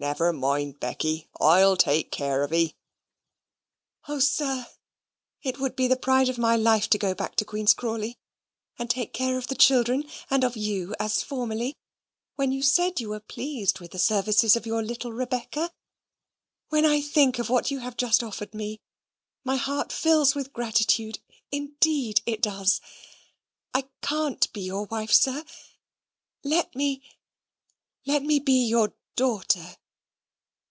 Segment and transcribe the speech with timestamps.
[0.00, 2.76] "Never mind, Becky, I'LL take care of 'ee."
[4.06, 4.68] "Oh, sir!
[5.42, 8.16] it would be the pride of my life to go back to Queen's Crawley,
[8.78, 11.74] and take care of the children, and of you as formerly,
[12.36, 15.72] when you said you were pleased with the services of your little Rebecca.
[16.68, 18.78] When I think of what you have just offered me,
[19.42, 21.18] my heart fills with gratitude
[21.50, 22.80] indeed it does.
[23.74, 25.44] I can't be your wife, sir;
[26.44, 27.02] let me
[28.06, 29.74] let me be your daughter."